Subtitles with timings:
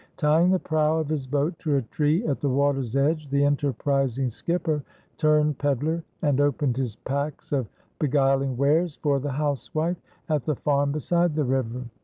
[0.17, 4.31] Tying the prow of his boat to a tree at the water's edge, the enterprising
[4.31, 4.81] skipper
[5.19, 7.67] turned pedler and opened his packs of
[7.99, 11.83] beguiling wares for the housewife at the farm beside the river.